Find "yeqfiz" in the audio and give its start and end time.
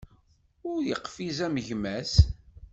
0.87-1.37